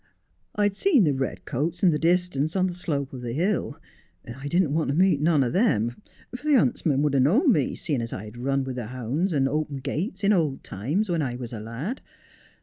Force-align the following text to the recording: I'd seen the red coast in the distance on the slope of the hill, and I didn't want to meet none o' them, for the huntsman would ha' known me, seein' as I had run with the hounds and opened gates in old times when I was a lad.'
I'd 0.55 0.75
seen 0.75 1.03
the 1.03 1.13
red 1.13 1.45
coast 1.45 1.83
in 1.83 1.91
the 1.91 1.99
distance 1.99 2.55
on 2.55 2.65
the 2.65 2.73
slope 2.73 3.13
of 3.13 3.21
the 3.21 3.33
hill, 3.33 3.77
and 4.25 4.35
I 4.35 4.47
didn't 4.47 4.73
want 4.73 4.89
to 4.89 4.95
meet 4.95 5.21
none 5.21 5.43
o' 5.43 5.51
them, 5.51 6.01
for 6.35 6.43
the 6.43 6.55
huntsman 6.55 7.03
would 7.03 7.13
ha' 7.13 7.19
known 7.21 7.51
me, 7.51 7.75
seein' 7.75 8.01
as 8.01 8.11
I 8.11 8.25
had 8.25 8.35
run 8.39 8.63
with 8.63 8.77
the 8.77 8.87
hounds 8.87 9.31
and 9.31 9.47
opened 9.47 9.83
gates 9.83 10.23
in 10.23 10.33
old 10.33 10.63
times 10.63 11.07
when 11.11 11.21
I 11.21 11.35
was 11.35 11.53
a 11.53 11.59
lad.' 11.59 12.01